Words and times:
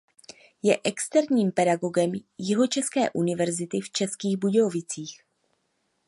Je 0.63 0.77
externím 0.83 1.51
pedagogem 1.51 2.11
Jihočeské 2.37 3.09
univerzity 3.09 3.79
v 3.81 3.89
Českých 3.91 4.37
Budějovicích. 4.37 5.21